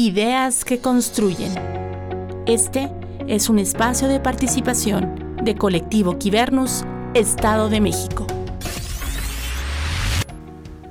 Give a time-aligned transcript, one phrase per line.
[0.00, 1.52] Ideas que construyen.
[2.46, 2.88] Este
[3.26, 8.24] es un espacio de participación de Colectivo Quibernus, Estado de México.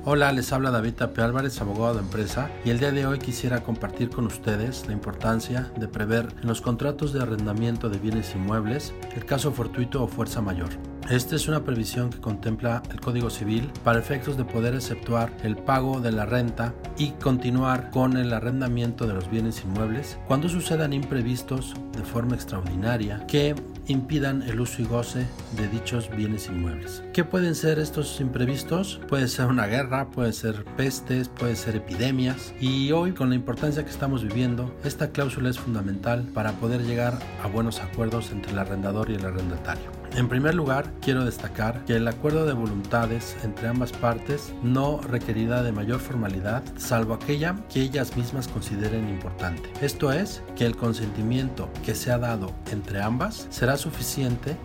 [0.04, 3.62] Hola, les habla David Tapia Álvarez, abogado de empresa, y el día de hoy quisiera
[3.62, 8.92] compartir con ustedes la importancia de prever en los contratos de arrendamiento de bienes inmuebles
[9.16, 10.68] el caso fortuito o fuerza mayor.
[11.10, 15.56] Esta es una previsión que contempla el Código Civil para efectos de poder exceptuar el
[15.56, 20.92] pago de la renta y continuar con el arrendamiento de los bienes inmuebles cuando sucedan
[20.92, 23.54] imprevistos de forma extraordinaria que
[23.86, 27.02] impidan el uso y goce de dichos bienes inmuebles.
[27.14, 29.00] ¿Qué pueden ser estos imprevistos?
[29.08, 33.82] Puede ser una guerra, puede ser pestes, puede ser epidemias y hoy con la importancia
[33.82, 38.58] que estamos viviendo, esta cláusula es fundamental para poder llegar a buenos acuerdos entre el
[38.58, 39.97] arrendador y el arrendatario.
[40.16, 45.62] En primer lugar, quiero destacar que el acuerdo de voluntades entre ambas partes no requerirá
[45.62, 49.70] de mayor formalidad, salvo aquella que ellas mismas consideren importante.
[49.80, 54.56] Esto es, que el consentimiento que se ha dado entre ambas será suficiente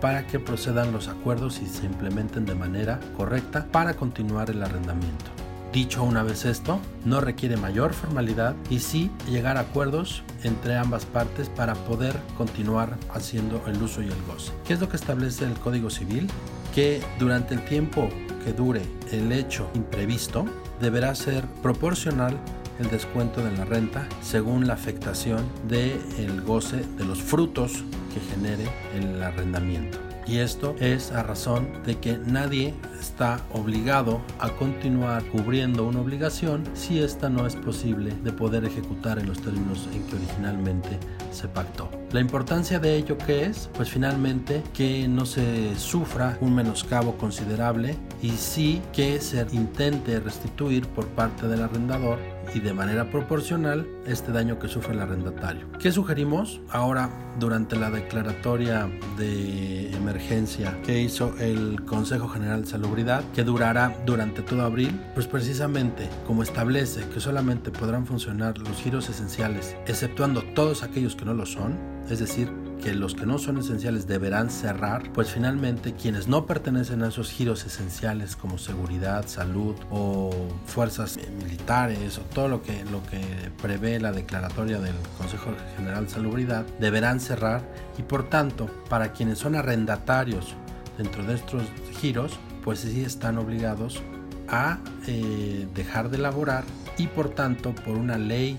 [0.00, 5.37] para que procedan los acuerdos y se implementen de manera correcta para continuar el arrendamiento.
[5.72, 11.04] Dicho una vez esto, no requiere mayor formalidad y sí llegar a acuerdos entre ambas
[11.04, 14.52] partes para poder continuar haciendo el uso y el goce.
[14.66, 16.28] ¿Qué es lo que establece el Código Civil?
[16.74, 18.08] Que durante el tiempo
[18.44, 20.46] que dure el hecho imprevisto
[20.80, 22.38] deberá ser proporcional
[22.78, 28.20] el descuento de la renta según la afectación del el goce de los frutos que
[28.20, 30.07] genere el arrendamiento.
[30.28, 36.64] Y esto es a razón de que nadie está obligado a continuar cubriendo una obligación
[36.74, 40.98] si esta no es posible de poder ejecutar en los términos en que originalmente
[41.32, 41.90] se pactó.
[42.12, 47.96] La importancia de ello que es, pues finalmente que no se sufra un menoscabo considerable
[48.20, 52.18] y sí que se intente restituir por parte del arrendador
[52.54, 55.66] y de manera proporcional este daño que sufre el arrendatario.
[55.78, 56.60] ¿Qué sugerimos?
[56.70, 63.96] Ahora, durante la declaratoria de emergencia que hizo el Consejo General de Salubridad, que durará
[64.06, 70.42] durante todo abril, pues precisamente como establece que solamente podrán funcionar los giros esenciales, exceptuando
[70.54, 72.50] todos aquellos que no lo son, es decir,
[72.82, 77.30] que los que no son esenciales deberán cerrar, pues finalmente quienes no pertenecen a esos
[77.30, 80.30] giros esenciales como seguridad, salud o
[80.66, 83.20] fuerzas militares o todo lo que, lo que
[83.60, 87.62] prevé la declaratoria del Consejo General de Salubridad deberán cerrar
[87.98, 90.54] y por tanto para quienes son arrendatarios
[90.96, 91.62] dentro de estos
[92.00, 94.02] giros pues sí están obligados
[94.48, 96.64] a eh, dejar de laborar
[96.96, 98.58] y por tanto por una ley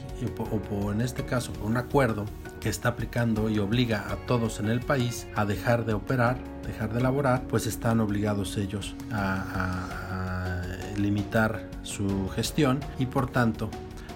[0.72, 2.26] o en este caso por un acuerdo
[2.60, 6.94] que está aplicando y obliga a todos en el país a dejar de operar, dejar
[6.94, 10.62] de laborar, pues están obligados ellos a,
[10.98, 13.70] limitar su gestión y por tanto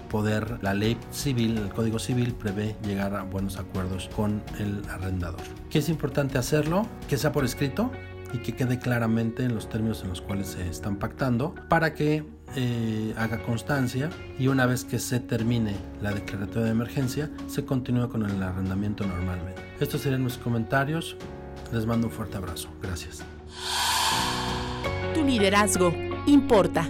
[0.09, 5.41] poder, la ley civil, el código civil prevé llegar a buenos acuerdos con el arrendador.
[5.69, 6.85] ¿Qué es importante hacerlo?
[7.07, 7.89] Que sea por escrito
[8.33, 12.25] y que quede claramente en los términos en los cuales se están pactando para que
[12.55, 18.09] eh, haga constancia y una vez que se termine la declaratoria de emergencia, se continúe
[18.09, 19.61] con el arrendamiento normalmente.
[19.79, 21.15] Estos serían mis comentarios.
[21.71, 22.69] Les mando un fuerte abrazo.
[22.81, 23.23] Gracias.
[25.15, 25.91] Tu liderazgo
[26.27, 26.87] importa.